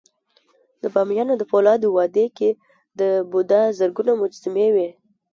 [0.81, 2.49] د بامیانو د فولادي وادي کې
[2.99, 3.01] د
[3.31, 4.89] بودا زرګونه مجسمې وې